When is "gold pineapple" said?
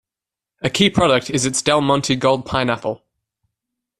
2.15-3.03